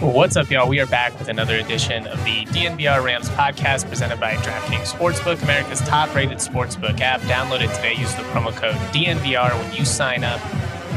[0.00, 0.66] What's up, y'all?
[0.66, 5.42] We are back with another edition of the DNVR Rams podcast presented by DraftKings Sportsbook,
[5.42, 7.20] America's top rated sportsbook app.
[7.22, 7.92] Download it today.
[8.00, 10.40] Use the promo code DNVR when you sign up.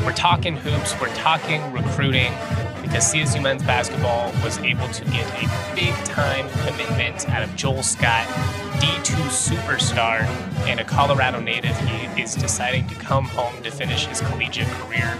[0.05, 2.31] We're talking hoops, we're talking recruiting
[2.81, 7.83] because CSU men's basketball was able to get a big time commitment out of Joel
[7.83, 8.25] Scott,
[8.83, 10.23] D2 superstar
[10.67, 11.73] and a Colorado native.
[11.77, 15.17] He is deciding to come home to finish his collegiate career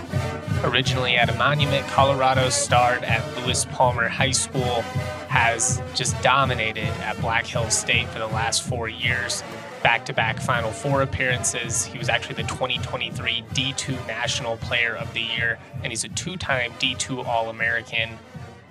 [0.66, 1.88] originally at a Monument.
[1.88, 4.82] Colorado starred at Lewis Palmer High School,
[5.30, 9.46] has just dominated at Black Hills State for the last four years.
[9.82, 11.86] Back to back Final Four appearances.
[11.86, 16.36] He was actually the 2023 D2 National Player of the Year, and he's a two
[16.36, 18.18] time D2 All American.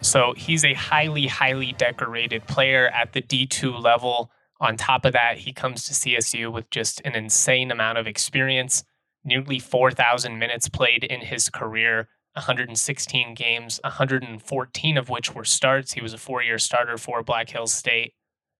[0.02, 4.30] So he's a highly, highly decorated player at the D2 level.
[4.62, 8.84] On top of that, he comes to CSU with just an insane amount of experience
[9.24, 15.94] nearly 4,000 minutes played in his career, 116 games, 114 of which were starts.
[15.94, 18.14] He was a four year starter for Black Hills State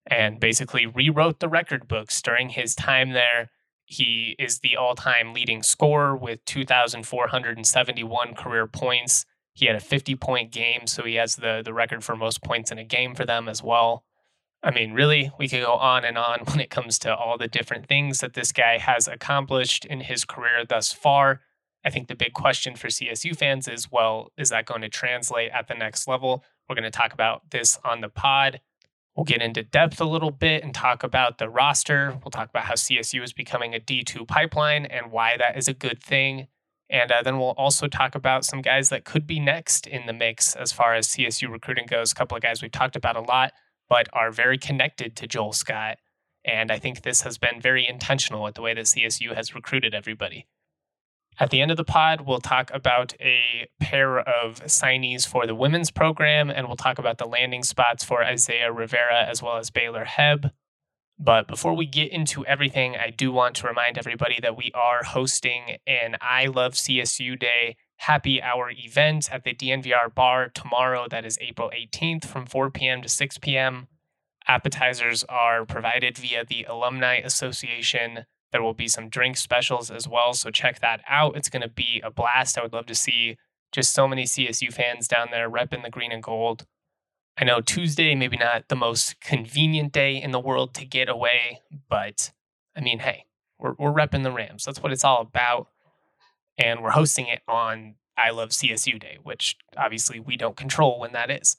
[0.05, 3.51] and basically rewrote the record books during his time there.
[3.85, 9.25] He is the all time leading scorer with 2,471 career points.
[9.55, 12.73] He had a 50 point game, so he has the, the record for most points
[12.73, 14.05] in a game for them as well.
[14.63, 17.49] I mean, really, we could go on and on when it comes to all the
[17.49, 21.41] different things that this guy has accomplished in his career thus far.
[21.85, 25.51] I think the big question for CSU fans is well, is that going to translate
[25.51, 26.45] at the next level?
[26.69, 28.61] We're going to talk about this on the pod.
[29.17, 32.19] We'll get into depth a little bit and talk about the roster.
[32.23, 35.75] We'll talk about how CSU is becoming a D2 pipeline and why that is a
[35.75, 36.47] good thing.
[36.89, 40.13] And uh, then we'll also talk about some guys that could be next in the
[40.13, 42.13] mix as far as CSU recruiting goes.
[42.13, 43.53] A couple of guys we've talked about a lot
[43.93, 45.99] but are very connected to Joel Scott.
[46.47, 49.95] And I think this has been very intentional with the way that CSU has recruited
[49.95, 50.47] everybody.
[51.39, 55.55] At the end of the pod, we'll talk about a pair of signees for the
[55.55, 59.69] women's program, and we'll talk about the landing spots for Isaiah Rivera as well as
[59.69, 60.53] Baylor Hebb.
[61.19, 65.05] But before we get into everything, I do want to remind everybody that we are
[65.05, 71.07] hosting an I Love CSU Day happy hour event at the DNVR bar tomorrow.
[71.09, 73.01] That is April 18th from 4 p.m.
[73.03, 73.87] to 6 p.m.
[74.49, 78.27] Appetizers are provided via the Alumni Association.
[78.51, 81.37] There will be some drink specials as well, so check that out.
[81.37, 82.59] It's going to be a blast.
[82.59, 83.37] I would love to see
[83.71, 86.67] just so many CSU fans down there repping the green and gold.
[87.39, 91.61] I know Tuesday, maybe not the most convenient day in the world to get away,
[91.89, 92.33] but
[92.77, 93.27] I mean, hey,
[93.61, 94.65] we're, we're repping the Rams.
[94.65, 95.69] That's what it's all about
[96.59, 101.13] and we're hosting it on I Love CSU Day, which obviously we don't control when
[101.13, 101.57] that is.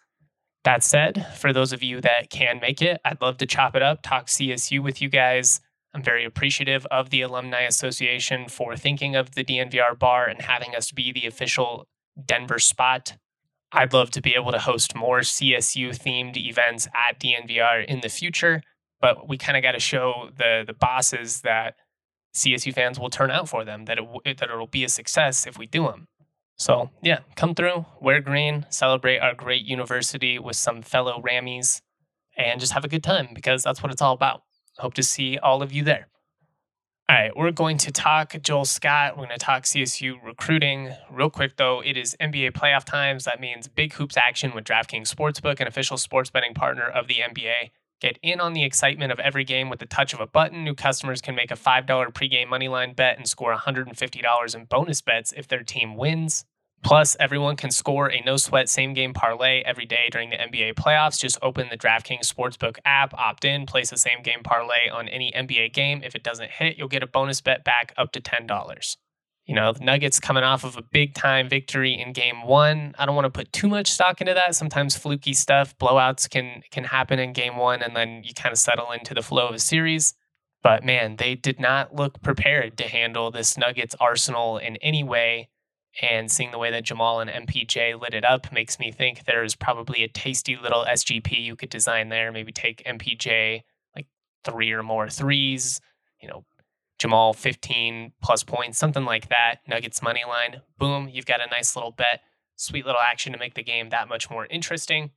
[0.64, 3.81] That said, for those of you that can make it, I'd love to chop it
[3.81, 5.59] up, talk CSU with you guys.
[5.94, 10.74] I'm very appreciative of the Alumni Association for thinking of the DNVR bar and having
[10.74, 11.88] us be the official
[12.25, 13.18] Denver spot.
[13.72, 18.10] I'd love to be able to host more CSU themed events at DNVR in the
[18.10, 18.62] future,
[19.02, 21.75] but we kind of got to show the the bosses that
[22.34, 25.58] CSU fans will turn out for them, that it that it'll be a success if
[25.58, 26.08] we do them.
[26.58, 31.82] So yeah, come through, wear green, celebrate our great university with some fellow Rammies,
[32.38, 34.42] and just have a good time because that's what it's all about.
[34.80, 36.08] Hope to see all of you there.
[37.10, 39.18] All right, we're going to talk Joel Scott.
[39.18, 40.96] We're going to talk CSU recruiting.
[41.12, 43.26] Real quick, though, it is NBA playoff times.
[43.26, 47.16] That means big hoops action with DraftKings Sportsbook, an official sports betting partner of the
[47.16, 47.72] NBA.
[48.03, 50.66] Get in on the excitement of every game with the touch of a button.
[50.66, 55.31] New customers can make a $5 pregame moneyline bet and score $150 in bonus bets
[55.38, 56.44] if their team wins.
[56.83, 60.74] Plus, everyone can score a no sweat same game parlay every day during the NBA
[60.74, 61.18] playoffs.
[61.18, 65.31] Just open the DraftKings Sportsbook app, opt in, place a same game parlay on any
[65.31, 66.01] NBA game.
[66.04, 68.98] If it doesn't hit, you'll get a bonus bet back up to $10
[69.45, 72.95] you know, the Nuggets coming off of a big time victory in game one.
[72.98, 74.56] I don't want to put too much stock into that.
[74.56, 78.60] Sometimes fluky stuff, blowouts can can happen in game one, and then you kind of
[78.60, 80.13] settle into the flow of a series.
[80.62, 85.50] But man, they did not look prepared to handle this Nuggets arsenal in any way.
[86.01, 89.56] And seeing the way that Jamal and MPJ lit it up makes me think there's
[89.56, 92.31] probably a tasty little SGP you could design there.
[92.31, 93.62] Maybe take MPJ
[93.95, 94.07] like
[94.44, 95.80] three or more threes,
[96.19, 96.45] you know,
[97.04, 99.56] Jamal 15 plus points, something like that.
[99.68, 100.62] Nuggets money line.
[100.78, 102.22] Boom, you've got a nice little bet.
[102.56, 105.12] Sweet little action to make the game that much more interesting.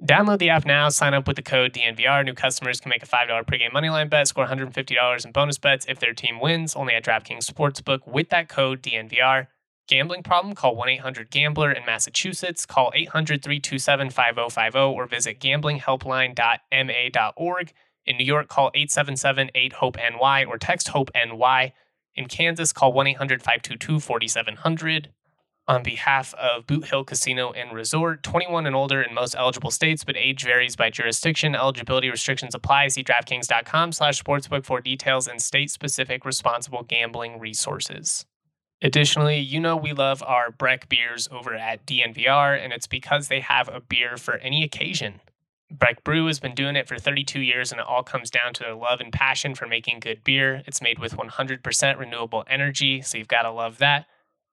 [0.00, 2.24] Download the app now, sign up with the code DNVR.
[2.24, 5.98] New customers can make a $5 pregame moneyline bet, score $150 in bonus bets if
[5.98, 9.48] their team wins, only at DraftKings Sportsbook with that code DNVR.
[9.88, 10.54] Gambling problem?
[10.54, 12.64] Call 1 800 Gambler in Massachusetts.
[12.64, 17.72] Call 800 327 5050 or visit gamblinghelpline.ma.org.
[18.06, 21.72] In New York, call 877 8 HOPE NY or text HOPE NY.
[22.14, 25.10] In Kansas, call 1 800 522 4700.
[25.66, 30.04] On behalf of Boot Hill Casino and Resort, 21 and older in most eligible states,
[30.04, 31.54] but age varies by jurisdiction.
[31.54, 32.88] Eligibility restrictions apply.
[32.88, 38.26] See DraftKings.com slash sportsbook for details and state-specific responsible gambling resources.
[38.82, 43.40] Additionally, you know we love our Breck beers over at DNVR, and it's because they
[43.40, 45.20] have a beer for any occasion.
[45.78, 48.62] Breck Brew has been doing it for 32 years, and it all comes down to
[48.62, 50.62] their love and passion for making good beer.
[50.66, 54.06] It's made with 100% renewable energy, so you've got to love that.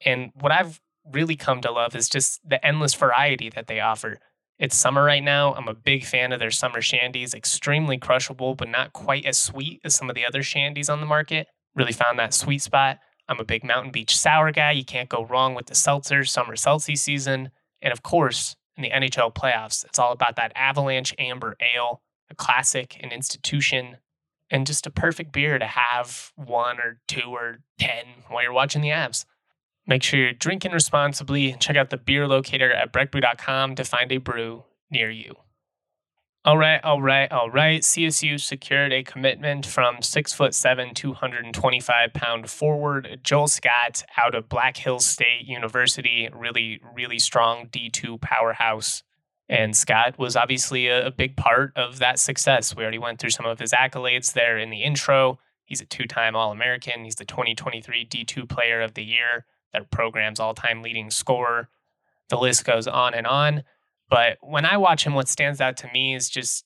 [0.03, 4.17] And what I've really come to love is just the endless variety that they offer.
[4.57, 5.53] It's summer right now.
[5.53, 9.81] I'm a big fan of their summer shandies, extremely crushable, but not quite as sweet
[9.83, 11.47] as some of the other shandies on the market.
[11.75, 12.99] Really found that sweet spot.
[13.27, 14.71] I'm a big Mountain Beach sour guy.
[14.71, 17.51] You can't go wrong with the seltzer, summer seltzy season.
[17.81, 22.35] And of course, in the NHL playoffs, it's all about that Avalanche Amber Ale, a
[22.35, 23.97] classic, an institution,
[24.49, 27.89] and just a perfect beer to have one or two or 10
[28.29, 29.25] while you're watching the Avs.
[29.87, 31.53] Make sure you're drinking responsibly.
[31.53, 35.35] Check out the beer locator at breckbrew.com to find a brew near you.
[36.43, 37.83] All right, all right, all right.
[37.83, 44.49] CSU secured a commitment from six foot seven, 225 pound forward Joel Scott out of
[44.49, 46.27] Black Hills State University.
[46.33, 49.03] Really, really strong D2 powerhouse.
[49.49, 52.75] And Scott was obviously a, a big part of that success.
[52.75, 55.37] We already went through some of his accolades there in the intro.
[55.63, 57.03] He's a two time All American.
[57.03, 61.69] He's the 2023 D2 Player of the Year, their program's all time leading scorer.
[62.29, 63.63] The list goes on and on.
[64.11, 66.65] But when I watch him, what stands out to me is just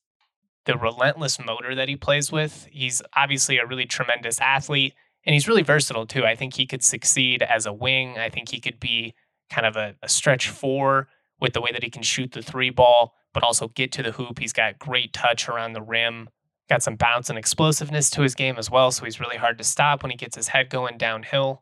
[0.66, 2.68] the relentless motor that he plays with.
[2.72, 4.96] He's obviously a really tremendous athlete
[5.26, 6.26] and he's really versatile too.
[6.26, 8.18] I think he could succeed as a wing.
[8.18, 9.14] I think he could be
[9.52, 11.08] kind of a, a stretch four
[11.40, 14.12] with the way that he can shoot the three ball, but also get to the
[14.12, 14.40] hoop.
[14.40, 16.30] He's got great touch around the rim,
[16.68, 18.90] got some bounce and explosiveness to his game as well.
[18.90, 21.62] So he's really hard to stop when he gets his head going downhill.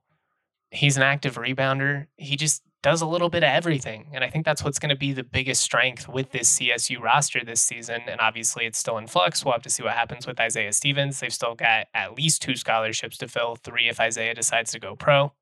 [0.72, 2.08] He's an active rebounder.
[2.16, 4.08] He just does a little bit of everything.
[4.14, 7.44] And I think that's what's going to be the biggest strength with this CSU roster
[7.44, 8.02] this season.
[8.08, 9.44] And obviously, it's still in flux.
[9.44, 11.20] We'll have to see what happens with Isaiah Stevens.
[11.20, 14.96] They've still got at least two scholarships to fill, three if Isaiah decides to go
[14.96, 15.34] pro.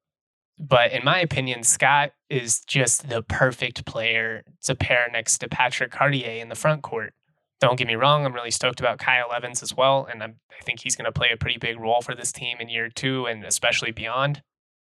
[0.58, 5.92] But in my opinion, Scott is just the perfect player to pair next to Patrick
[5.92, 7.14] Cartier in the front court.
[7.60, 10.08] Don't get me wrong, I'm really stoked about Kyle Evans as well.
[10.10, 12.58] And I'm, I think he's going to play a pretty big role for this team
[12.60, 14.44] in year two and especially beyond.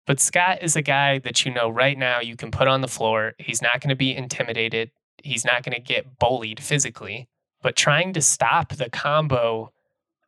[0.07, 2.89] But Scott is a guy that you know right now you can put on the
[2.89, 3.35] floor.
[3.39, 4.91] He's not going to be intimidated.
[5.23, 7.29] He's not going to get bullied physically.
[7.63, 9.73] But trying to stop the combo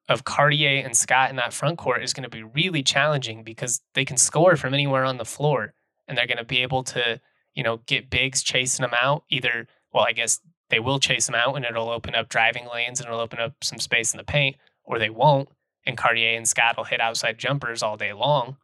[0.09, 3.81] of Cartier and Scott in that front court is going to be really challenging because
[3.95, 5.75] they can score from anywhere on the floor
[6.07, 7.21] and they're going to be able to,
[7.55, 9.25] you know, get bigs chasing them out.
[9.29, 13.01] Either, well, I guess they will chase them out and it'll open up driving lanes
[13.01, 15.49] and it'll open up some space in the paint, or they won't.
[15.87, 18.57] And Cartier and Scott will hit outside jumpers all day long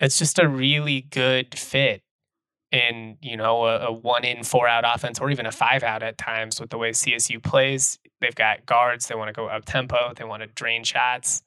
[0.00, 2.02] it's just a really good fit
[2.70, 6.02] in you know a, a, one in four out offense or even a five out
[6.02, 7.98] at times with the way CSU plays.
[8.20, 9.06] They've got guards.
[9.06, 10.12] They want to go up tempo.
[10.14, 11.42] They want to drain shots.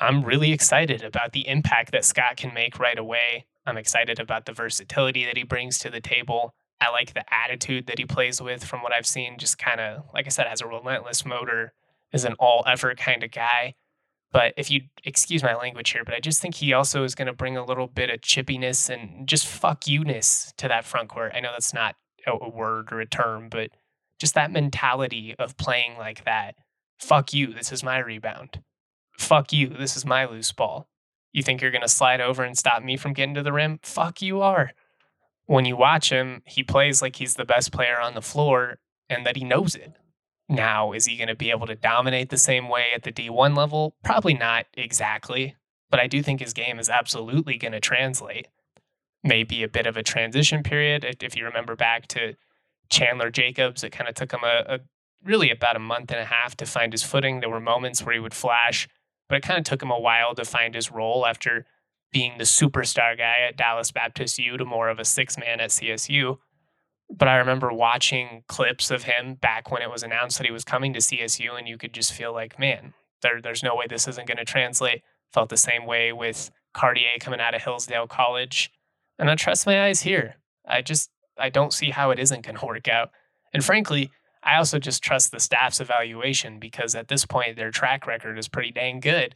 [0.00, 3.46] I'm really excited about the impact that Scott can make right away.
[3.66, 6.54] I'm excited about the versatility that he brings to the table.
[6.80, 9.38] I like the attitude that he plays with from what I've seen.
[9.38, 11.72] Just kind of, like I said, has a relentless motor,
[12.12, 13.74] is an all effort kind of guy.
[14.34, 17.28] But if you excuse my language here, but I just think he also is going
[17.28, 21.08] to bring a little bit of chippiness and just fuck you ness to that front
[21.08, 21.30] court.
[21.36, 21.94] I know that's not
[22.26, 23.70] a word or a term, but
[24.18, 26.56] just that mentality of playing like that.
[26.98, 28.64] Fuck you, this is my rebound.
[29.16, 30.88] Fuck you, this is my loose ball.
[31.32, 33.78] You think you're going to slide over and stop me from getting to the rim?
[33.84, 34.72] Fuck you are.
[35.46, 39.24] When you watch him, he plays like he's the best player on the floor and
[39.26, 39.92] that he knows it.
[40.48, 43.56] Now, is he going to be able to dominate the same way at the D1
[43.56, 43.96] level?
[44.04, 45.56] Probably not exactly,
[45.90, 48.48] but I do think his game is absolutely going to translate.
[49.22, 51.16] Maybe a bit of a transition period.
[51.22, 52.34] If you remember back to
[52.90, 54.80] Chandler Jacobs, it kind of took him a, a
[55.24, 57.40] really about a month and a half to find his footing.
[57.40, 58.86] There were moments where he would flash,
[59.28, 61.64] but it kind of took him a while to find his role after
[62.12, 65.70] being the superstar guy at Dallas Baptist U to more of a six man at
[65.70, 66.38] CSU.
[67.10, 70.64] But I remember watching clips of him back when it was announced that he was
[70.64, 74.08] coming to CSU, and you could just feel like, man, there, there's no way this
[74.08, 75.02] isn't going to translate.
[75.32, 78.70] Felt the same way with Cartier coming out of Hillsdale College.
[79.18, 80.36] And I trust my eyes here.
[80.66, 83.10] I just I don't see how it isn't going to work out.
[83.52, 84.10] And frankly,
[84.42, 88.48] I also just trust the staff's evaluation because at this point their track record is
[88.48, 89.34] pretty dang good.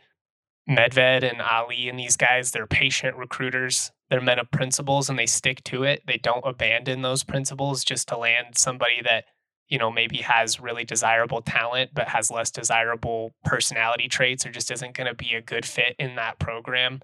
[0.69, 3.91] Medved and Ali and these guys, they're patient recruiters.
[4.11, 6.03] They're men of principles and they stick to it.
[6.07, 9.25] They don't abandon those principles just to land somebody that,
[9.69, 14.71] you know, maybe has really desirable talent but has less desirable personality traits or just
[14.71, 17.00] isn't going to be a good fit in that program.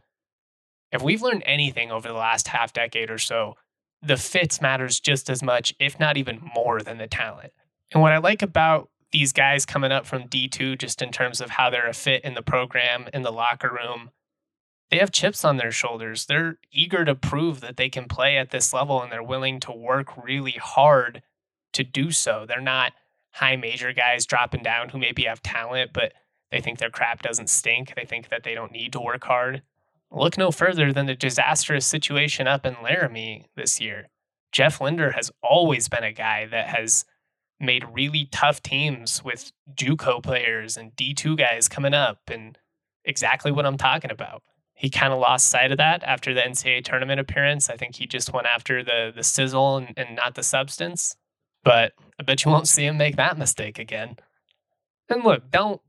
[0.93, 3.55] If we've learned anything over the last half decade or so,
[4.01, 7.53] the fits matters just as much, if not even more than the talent.
[7.93, 11.51] And what I like about these guys coming up from D2, just in terms of
[11.51, 14.11] how they're a fit in the program, in the locker room,
[14.91, 16.27] they have chips on their shoulders.
[16.27, 19.73] They're eager to prove that they can play at this level and they're willing to
[19.73, 21.23] work really hard
[21.73, 22.45] to do so.
[22.47, 22.93] They're not
[23.33, 26.13] high major guys dropping down who maybe have talent, but
[26.51, 27.95] they think their crap doesn't stink.
[27.97, 29.63] They think that they don't need to work hard.
[30.13, 34.09] Look no further than the disastrous situation up in Laramie this year.
[34.53, 37.05] Jeff Linder has always been a guy that has
[37.59, 42.57] made really tough teams with JUCO players and D2 guys coming up and
[43.05, 44.45] exactly what I'm talking about.
[44.75, 47.71] He kind of lost sight of that after the NCAA tournament appearance.
[47.71, 51.17] I think he just went after the the sizzle and, and not the substance.
[51.63, 54.17] But I bet you won't see him make that mistake again.
[55.09, 55.81] And look, don't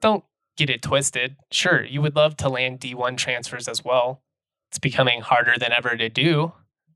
[0.00, 0.24] don't
[0.56, 1.36] get it twisted.
[1.50, 4.22] Sure, you would love to land D1 transfers as well.
[4.70, 6.52] It's becoming harder than ever to do,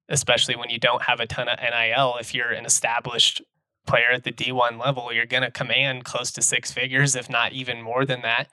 [0.08, 2.16] especially when you don't have a ton of NIL.
[2.20, 3.42] If you're an established
[3.86, 7.52] player at the D1 level, you're going to command close to six figures, if not
[7.52, 8.48] even more than that.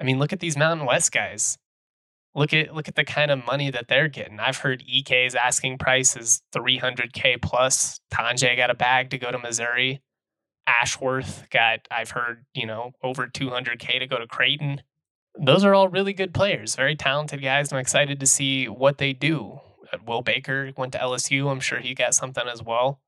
[0.00, 1.58] I mean, look at these Mountain West guys.
[2.36, 4.38] Look at look at the kind of money that they're getting.
[4.38, 7.98] I've heard EK's asking price is 300k plus.
[8.12, 10.02] Tonje got a bag to go to Missouri.
[10.66, 14.82] Ashworth got, I've heard, you know, over 200K to go to Creighton.
[15.38, 17.72] Those are all really good players, very talented guys.
[17.72, 19.60] I'm excited to see what they do.
[19.92, 21.50] Uh, Will Baker went to LSU.
[21.50, 23.00] I'm sure he got something as well.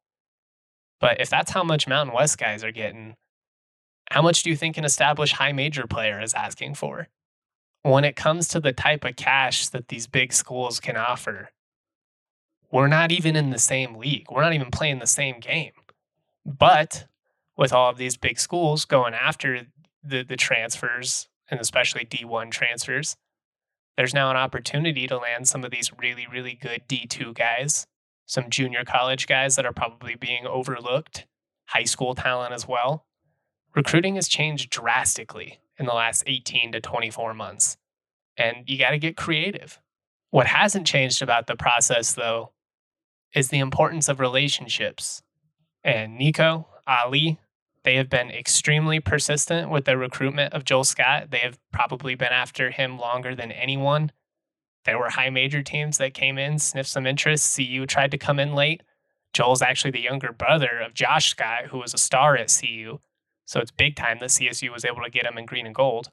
[1.01, 3.17] But if that's how much Mountain West guys are getting,
[4.11, 7.09] how much do you think an established high major player is asking for?
[7.88, 11.52] When it comes to the type of cash that these big schools can offer,
[12.71, 14.26] we're not even in the same league.
[14.30, 15.73] We're not even playing the same game.
[16.45, 17.07] But
[17.57, 19.68] with all of these big schools going after
[20.04, 23.16] the the transfers and especially D1 transfers,
[23.97, 27.87] there's now an opportunity to land some of these really really good D2 guys,
[28.26, 31.26] some junior college guys that are probably being overlooked,
[31.68, 33.07] high school talent as well.
[33.75, 37.78] Recruiting has changed drastically in the last 18 to 24 months,
[38.38, 39.80] and you got to get creative.
[40.30, 42.52] What hasn't changed about the process though
[43.35, 45.23] is the importance of relationships.
[45.85, 47.38] And Niko, Ali,
[47.85, 51.30] they have been extremely persistent with their recruitment of Joel Scott.
[51.30, 54.12] They have probably been after him longer than anyone.
[54.85, 57.57] There were high major teams that came in, sniffed some interest.
[57.57, 58.83] CU tried to come in late.
[59.33, 62.99] Joel's actually the younger brother of Josh Scott, who was a star at CU.
[63.47, 66.11] So it's big time that CSU was able to get him in green and gold.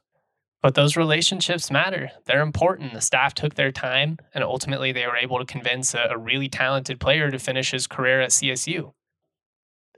[0.62, 2.10] But those relationships matter.
[2.24, 2.92] They're important.
[2.92, 6.48] The staff took their time, and ultimately they were able to convince a, a really
[6.48, 8.92] talented player to finish his career at CSU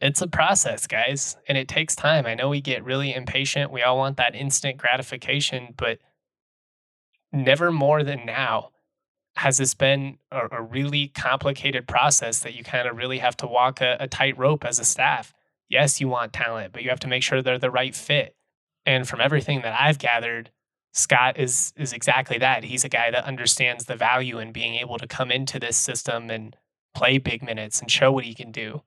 [0.01, 2.27] it's a process, guys, and it takes time.
[2.27, 3.73] I know we get really impatient.
[3.73, 5.99] We all want that instant gratification, but
[7.33, 8.71] never more than now
[9.37, 13.47] has this been a, a really complicated process that you kind of really have to
[13.47, 15.35] walk a, a tightrope as a staff.
[15.69, 18.35] Yes, you want talent, but you have to make sure they're the right fit.
[18.89, 20.51] And from everything that I've gathered,
[20.95, 22.65] Scott is is exactly that.
[22.65, 26.31] He's a guy that understands the value in being able to come into this system
[26.31, 26.57] and
[26.95, 28.83] play big minutes and show what he can do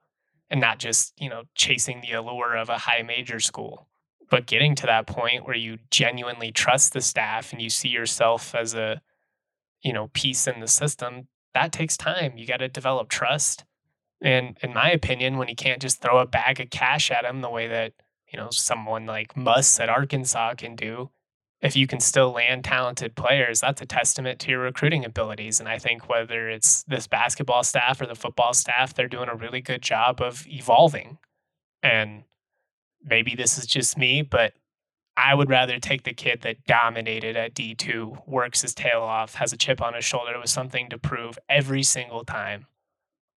[0.49, 3.87] and not just, you know, chasing the allure of a high major school,
[4.27, 8.55] but getting to that point where you genuinely trust the staff and you see yourself
[8.55, 9.03] as a,
[9.83, 11.27] you know, piece in the system.
[11.53, 12.39] That takes time.
[12.39, 13.65] You got to develop trust.
[14.19, 17.41] And in my opinion, when you can't just throw a bag of cash at him
[17.41, 17.93] the way that,
[18.31, 21.09] you know, someone like Muss at Arkansas can do,
[21.61, 25.59] if you can still land talented players, that's a testament to your recruiting abilities.
[25.59, 29.35] And I think whether it's this basketball staff or the football staff, they're doing a
[29.35, 31.19] really good job of evolving.
[31.83, 32.23] And
[33.03, 34.53] maybe this is just me, but
[35.15, 39.53] I would rather take the kid that dominated at D2, works his tail off, has
[39.53, 42.65] a chip on his shoulder with something to prove every single time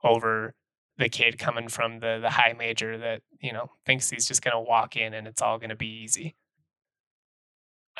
[0.02, 0.54] over
[0.98, 4.54] the kid coming from the the high major that, you know, thinks he's just going
[4.54, 6.36] to walk in and it's all going to be easy.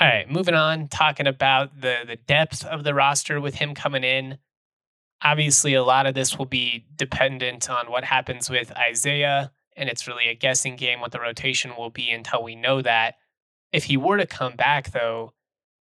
[0.00, 4.04] All right, moving on, talking about the the depth of the roster with him coming
[4.04, 4.38] in.
[5.22, 10.06] Obviously, a lot of this will be dependent on what happens with Isaiah, and it's
[10.06, 13.16] really a guessing game what the rotation will be until we know that.
[13.72, 15.32] If he were to come back, though,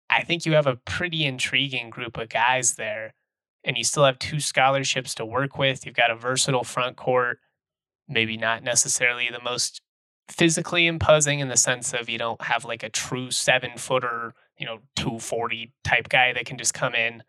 [0.09, 3.13] I think you have a pretty intriguing group of guys there.
[3.63, 5.85] And you still have two scholarships to work with.
[5.85, 7.39] You've got a versatile front court,
[8.07, 9.81] maybe not necessarily the most
[10.29, 14.65] physically imposing in the sense of you don't have like a true seven footer, you
[14.65, 17.23] know, 240 type guy that can just come in.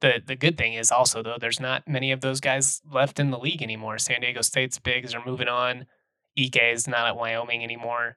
[0.00, 3.30] The the good thing is also though, there's not many of those guys left in
[3.30, 3.98] the league anymore.
[3.98, 5.86] San Diego State's bigs are moving on.
[6.38, 8.16] Ike is not at Wyoming anymore.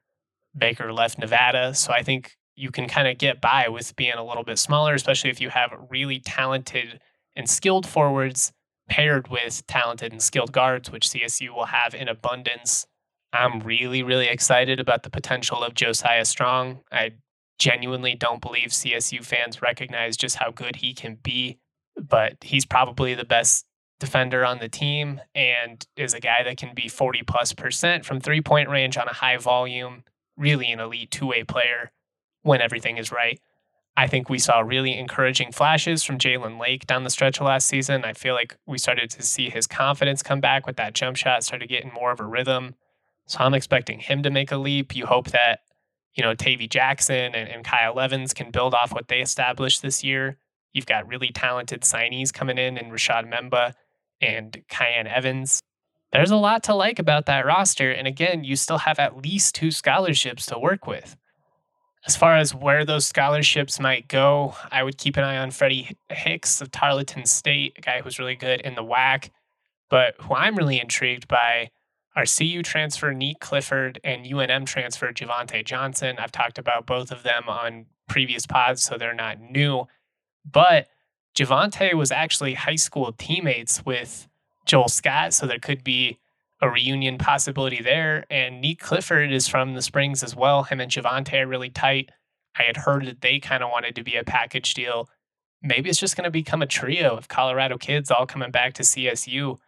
[0.56, 1.74] Baker left Nevada.
[1.74, 4.94] So I think you can kind of get by with being a little bit smaller,
[4.94, 7.00] especially if you have really talented
[7.38, 8.52] and skilled forwards
[8.90, 12.86] paired with talented and skilled guards, which CSU will have in abundance.
[13.32, 16.80] I'm really, really excited about the potential of Josiah Strong.
[16.90, 17.12] I
[17.58, 21.58] genuinely don't believe CSU fans recognize just how good he can be,
[21.96, 23.64] but he's probably the best
[24.00, 28.20] defender on the team and is a guy that can be 40 plus percent from
[28.20, 30.04] three point range on a high volume,
[30.36, 31.92] really an elite two way player
[32.42, 33.40] when everything is right.
[33.98, 37.66] I think we saw really encouraging flashes from Jalen Lake down the stretch of last
[37.66, 38.04] season.
[38.04, 41.42] I feel like we started to see his confidence come back with that jump shot,
[41.42, 42.76] started getting more of a rhythm.
[43.26, 44.94] So I'm expecting him to make a leap.
[44.94, 45.62] You hope that,
[46.14, 50.04] you know, Tavy Jackson and, and Kyle Evans can build off what they established this
[50.04, 50.38] year.
[50.72, 53.74] You've got really talented signees coming in and Rashad Mbemba
[54.20, 55.60] and Kyan Evans.
[56.12, 57.90] There's a lot to like about that roster.
[57.90, 61.16] And again, you still have at least two scholarships to work with.
[62.06, 65.96] As far as where those scholarships might go, I would keep an eye on Freddie
[66.08, 69.30] Hicks of Tarleton State, a guy who's really good in the WAC.
[69.90, 71.70] But who I'm really intrigued by
[72.14, 76.16] are CU transfer Nique Clifford and UNM transfer Javonte Johnson.
[76.18, 79.86] I've talked about both of them on previous pods, so they're not new.
[80.44, 80.88] But
[81.36, 84.28] Javonte was actually high school teammates with
[84.66, 86.18] Joel Scott, so there could be
[86.60, 88.24] a reunion possibility there.
[88.30, 90.64] And Nique Clifford is from the Springs as well.
[90.64, 92.10] Him and Javonte are really tight.
[92.58, 95.08] I had heard that they kind of wanted to be a package deal.
[95.62, 98.82] Maybe it's just going to become a trio of Colorado kids all coming back to
[98.82, 99.58] CSU.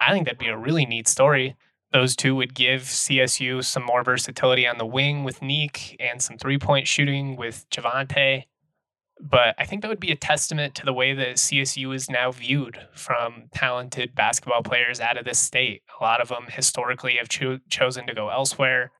[0.00, 1.56] I think that'd be a really neat story.
[1.92, 6.36] Those two would give CSU some more versatility on the wing with Nique and some
[6.36, 8.44] three point shooting with Javonte.
[9.20, 12.32] But I think that would be a testament to the way that CSU is now
[12.32, 15.82] viewed from talented basketball players out of this state.
[15.98, 18.92] A lot of them historically have cho- chosen to go elsewhere.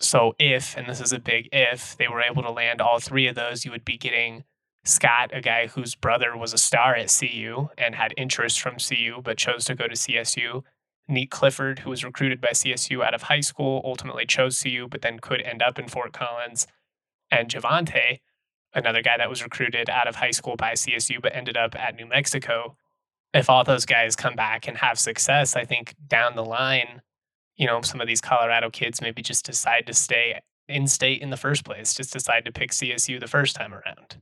[0.00, 3.26] So, if, and this is a big if, they were able to land all three
[3.26, 4.44] of those, you would be getting
[4.84, 9.20] Scott, a guy whose brother was a star at CU and had interest from CU,
[9.22, 10.62] but chose to go to CSU.
[11.10, 15.02] Nique Clifford, who was recruited by CSU out of high school, ultimately chose CU, but
[15.02, 16.66] then could end up in Fort Collins.
[17.30, 18.20] And Javonte,
[18.74, 21.96] another guy that was recruited out of high school by CSU but ended up at
[21.96, 22.76] New Mexico.
[23.34, 27.02] If all those guys come back and have success, I think down the line,
[27.56, 31.30] you know, some of these Colorado kids maybe just decide to stay in state in
[31.30, 34.16] the first place, just decide to pick CSU the first time around.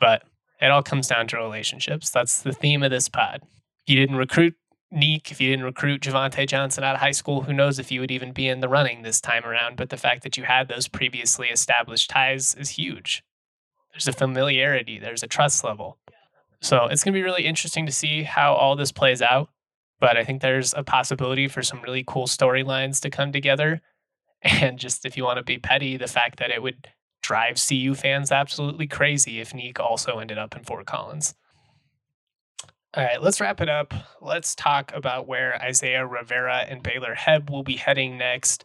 [0.00, 0.22] But
[0.60, 2.10] it all comes down to relationships.
[2.10, 3.40] That's the theme of this pod.
[3.42, 4.54] If you didn't recruit
[4.92, 8.00] Nique, if you didn't recruit Javonte Johnson out of high school, who knows if you
[8.00, 9.76] would even be in the running this time around.
[9.76, 13.22] But the fact that you had those previously established ties is huge
[13.92, 15.98] there's a familiarity, there's a trust level.
[16.60, 19.48] So it's going to be really interesting to see how all this plays out.
[19.98, 23.80] But I think there's a possibility for some really cool storylines to come together.
[24.42, 26.88] And just if you want to be petty, the fact that it would
[27.20, 31.34] drive CU fans absolutely crazy if Nique also ended up in Fort Collins.
[32.94, 33.92] All right, let's wrap it up.
[34.22, 38.64] Let's talk about where Isaiah Rivera and Baylor Hebb will be heading next.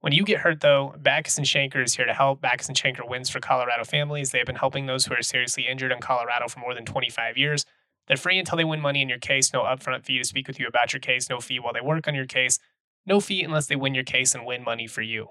[0.00, 2.40] When you get hurt, though, Bachus and Schanker is here to help.
[2.40, 4.30] Bachus and Schanker wins for Colorado families.
[4.30, 7.36] They have been helping those who are seriously injured in Colorado for more than 25
[7.36, 7.66] years.
[8.06, 9.52] They're free until they win money in your case.
[9.52, 11.28] No upfront fee to speak with you about your case.
[11.28, 12.58] No fee while they work on your case.
[13.04, 15.28] No fee unless they win your case and win money for you.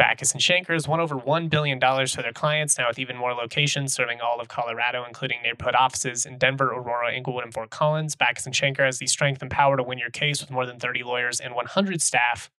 [0.00, 3.32] Bachus and Schanker has won over $1 billion for their clients, now with even more
[3.32, 8.14] locations serving all of Colorado, including neighborhood offices in Denver, Aurora, Englewood, and Fort Collins.
[8.16, 10.78] Bachus and Schanker has the strength and power to win your case with more than
[10.78, 12.50] 30 lawyers and 100 staff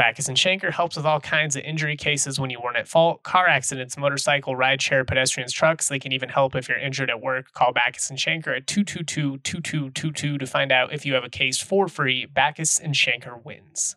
[0.00, 3.22] Bachus and Schanker helps with all kinds of injury cases when you weren't at fault,
[3.22, 5.88] car accidents, motorcycle, rideshare, pedestrians, trucks.
[5.88, 7.52] They can even help if you're injured at work.
[7.52, 11.86] Call Bachus and Schanker at 222-2222 to find out if you have a case for
[11.86, 12.26] free.
[12.26, 13.96] Bachus and Schanker wins.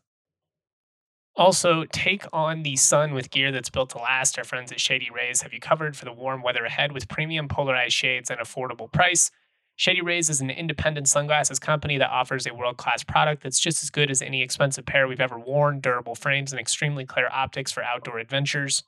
[1.37, 4.37] Also, take on the sun with gear that's built to last.
[4.37, 7.47] Our friends at Shady Rays have you covered for the warm weather ahead with premium
[7.47, 9.31] polarized shades and affordable price.
[9.75, 13.81] Shady Rays is an independent sunglasses company that offers a world class product that's just
[13.81, 17.71] as good as any expensive pair we've ever worn, durable frames, and extremely clear optics
[17.71, 18.83] for outdoor adventures.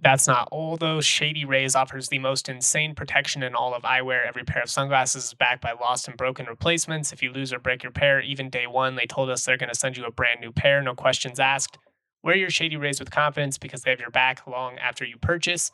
[0.00, 1.00] That's not all, though.
[1.00, 4.26] Shady Rays offers the most insane protection in all of eyewear.
[4.26, 7.12] Every pair of sunglasses is backed by lost and broken replacements.
[7.12, 9.72] If you lose or break your pair, even day one, they told us they're going
[9.72, 11.78] to send you a brand new pair, no questions asked.
[12.24, 15.70] Wear your Shady Rays with confidence because they have your back long after you purchase.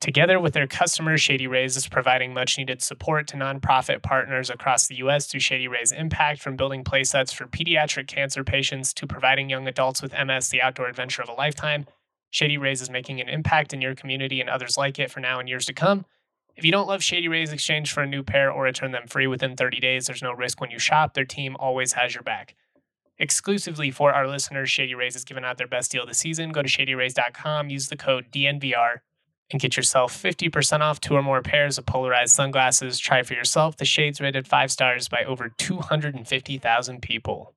[0.00, 4.86] Together with their customers, Shady Rays is providing much needed support to nonprofit partners across
[4.86, 5.26] the U.S.
[5.26, 10.02] through Shady Rays Impact, from building playsets for pediatric cancer patients to providing young adults
[10.02, 11.86] with MS the outdoor adventure of a lifetime.
[12.30, 15.40] Shady Rays is making an impact in your community and others like it for now
[15.40, 16.04] and years to come.
[16.56, 19.26] If you don't love Shady Rays, exchange for a new pair or return them free
[19.26, 20.06] within 30 days.
[20.06, 21.14] There's no risk when you shop.
[21.14, 22.54] Their team always has your back.
[23.18, 26.52] Exclusively for our listeners, Shady Rays is giving out their best deal of the season.
[26.52, 28.98] Go to shadyrays.com, use the code DNVR,
[29.50, 32.98] and get yourself 50% off two or more pairs of polarized sunglasses.
[32.98, 33.76] Try for yourself.
[33.76, 37.54] The shades rated five stars by over 250,000 people.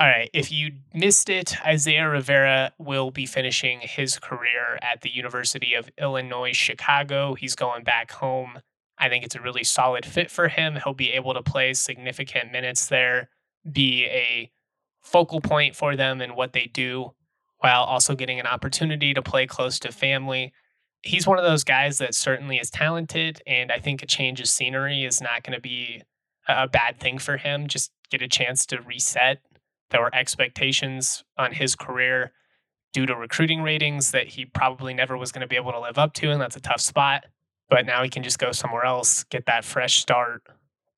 [0.00, 5.14] All right, if you missed it, Isaiah Rivera will be finishing his career at the
[5.14, 7.34] University of Illinois Chicago.
[7.34, 8.60] He's going back home.
[8.98, 10.78] I think it's a really solid fit for him.
[10.82, 13.28] He'll be able to play significant minutes there,
[13.70, 14.50] be a
[15.02, 17.12] focal point for them and what they do,
[17.58, 20.52] while also getting an opportunity to play close to family
[21.02, 24.48] he's one of those guys that certainly is talented, and I think a change of
[24.48, 26.02] scenery is not going to be
[26.48, 27.66] a bad thing for him.
[27.66, 29.40] Just get a chance to reset.
[29.90, 32.32] There were expectations on his career
[32.92, 35.98] due to recruiting ratings that he probably never was going to be able to live
[35.98, 37.26] up to, and that's a tough spot.
[37.68, 40.42] But now he can just go somewhere else, get that fresh start,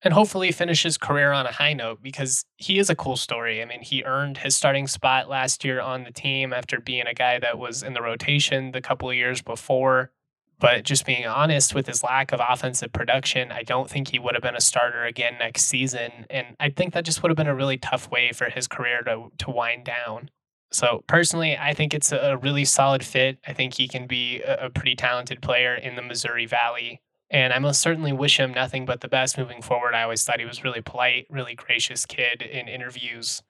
[0.05, 3.59] and hopefully finish his career on a high note because he is a cool story.
[3.59, 7.15] I mean, he earned his starting spot last year on the team after being a
[7.15, 10.11] guy that was in the rotation the couple of years before.
[10.59, 14.35] But just being honest with his lack of offensive production, I don't think he would
[14.35, 16.11] have been a starter again next season.
[16.29, 19.01] And I think that just would have been a really tough way for his career
[19.01, 20.29] to, to wind down.
[20.71, 23.39] So personally, I think it's a really solid fit.
[23.47, 27.01] I think he can be a, a pretty talented player in the Missouri Valley.
[27.35, 29.93] And I most certainly wish him nothing but the best moving forward.
[29.93, 33.43] I always thought he was really polite, really gracious kid in interviews.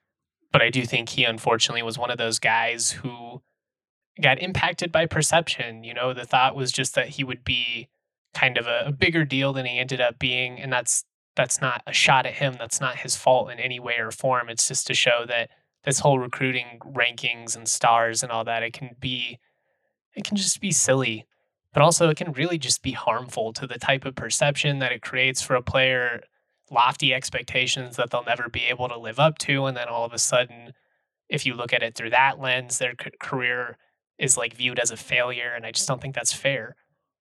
[0.52, 3.44] But I do think he unfortunately was one of those guys who
[4.20, 5.84] got impacted by perception.
[5.84, 7.88] You know, the thought was just that he would be
[8.34, 10.60] kind of a, a bigger deal than he ended up being.
[10.60, 12.56] And that's that's not a shot at him.
[12.58, 14.50] That's not his fault in any way or form.
[14.50, 15.52] It's just to show that
[15.84, 19.38] this whole recruiting rankings and stars and all that, it can be
[20.16, 21.28] it can just be silly
[21.76, 25.02] but also it can really just be harmful to the type of perception that it
[25.02, 26.24] creates for a player
[26.72, 30.14] lofty expectations that they'll never be able to live up to and then all of
[30.14, 30.74] a sudden
[31.28, 33.78] if you look at it through that lens their career
[34.18, 36.76] is like viewed as a failure and i just don't think that's fair.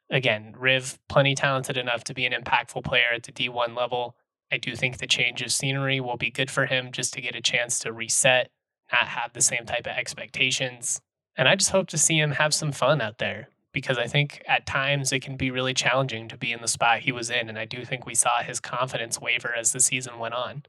[0.09, 4.15] Again riv plenty talented enough to be an impactful player at the d1 level.
[4.53, 7.35] I do think the change of scenery will be good for him just to get
[7.35, 8.51] a chance to reset
[8.93, 11.01] not have the same type of expectations
[11.37, 14.43] and i just hope to see him have some fun out there because I think
[14.49, 17.51] at times it can be really challenging to be in the spot he was in.
[17.51, 20.63] And I do think we saw his confidence waver as the season went on.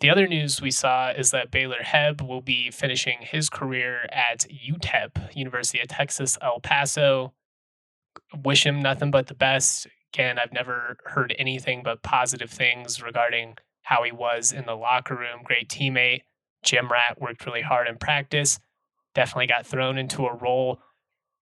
[0.00, 4.46] The other news we saw is that Baylor Hebb will be finishing his career at
[4.50, 7.34] UTEP, University of Texas, El Paso.
[8.42, 9.86] Wish him nothing but the best.
[10.12, 15.14] Again, I've never heard anything but positive things regarding how he was in the locker
[15.14, 15.42] room.
[15.44, 16.22] Great teammate.
[16.64, 18.58] gym Rat worked really hard in practice.
[19.14, 20.80] Definitely got thrown into a role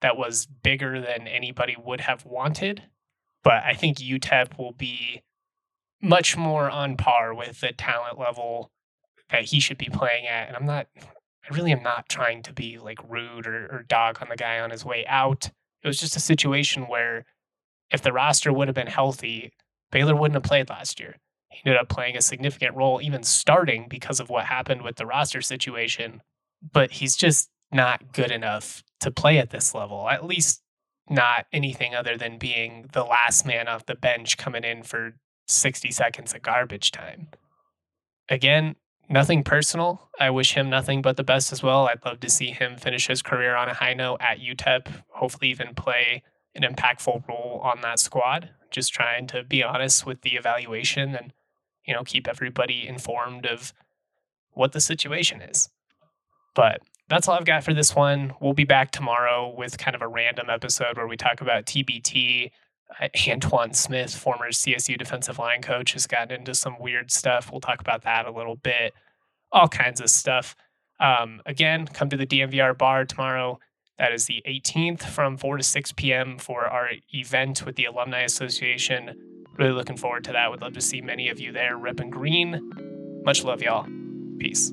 [0.00, 2.82] that was bigger than anybody would have wanted.
[3.42, 5.22] But I think UTEP will be
[6.02, 8.70] much more on par with the talent level
[9.30, 10.48] that he should be playing at.
[10.48, 14.18] And I'm not, I really am not trying to be like rude or, or dog
[14.20, 15.50] on the guy on his way out.
[15.82, 17.24] It was just a situation where
[17.90, 19.52] if the roster would have been healthy,
[19.90, 21.16] Baylor wouldn't have played last year.
[21.50, 25.06] He ended up playing a significant role, even starting because of what happened with the
[25.06, 26.22] roster situation.
[26.72, 30.62] But he's just not good enough to play at this level, at least
[31.08, 35.14] not anything other than being the last man off the bench coming in for
[35.48, 37.28] 60 seconds of garbage time.
[38.28, 38.76] Again,
[39.08, 40.08] nothing personal.
[40.20, 41.88] I wish him nothing but the best as well.
[41.88, 45.50] I'd love to see him finish his career on a high note at UTEP, hopefully,
[45.50, 46.22] even play
[46.54, 48.50] an impactful role on that squad.
[48.70, 51.32] Just trying to be honest with the evaluation and,
[51.84, 53.72] you know, keep everybody informed of
[54.52, 55.70] what the situation is.
[56.54, 56.80] But
[57.10, 58.32] that's all I've got for this one.
[58.40, 62.52] We'll be back tomorrow with kind of a random episode where we talk about TBT.
[63.00, 67.50] Uh, Antoine Smith, former CSU defensive line coach, has gotten into some weird stuff.
[67.50, 68.94] We'll talk about that a little bit.
[69.50, 70.54] All kinds of stuff.
[71.00, 73.58] Um, again, come to the DNVR bar tomorrow.
[73.98, 76.38] That is the 18th from 4 to 6 p.m.
[76.38, 79.44] for our event with the Alumni Association.
[79.58, 80.50] Really looking forward to that.
[80.50, 82.70] Would love to see many of you there repping green.
[83.24, 83.86] Much love, y'all.
[84.38, 84.72] Peace.